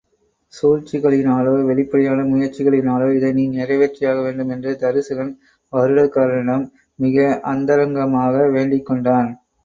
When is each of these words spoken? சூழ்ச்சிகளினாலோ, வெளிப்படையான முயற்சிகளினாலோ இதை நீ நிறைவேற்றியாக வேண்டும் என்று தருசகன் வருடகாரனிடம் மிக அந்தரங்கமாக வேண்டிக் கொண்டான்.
சூழ்ச்சிகளினாலோ, 0.53 1.51
வெளிப்படையான 1.65 2.21
முயற்சிகளினாலோ 2.29 3.07
இதை 3.13 3.29
நீ 3.31 3.43
நிறைவேற்றியாக 3.49 4.23
வேண்டும் 4.23 4.49
என்று 4.49 4.71
தருசகன் 4.81 5.31
வருடகாரனிடம் 5.73 6.65
மிக 6.99 7.19
அந்தரங்கமாக 7.51 8.49
வேண்டிக் 8.49 8.85
கொண்டான். 8.85 9.29